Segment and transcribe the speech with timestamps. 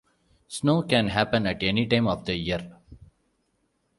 [0.47, 2.75] Snow can happen at any time of the year.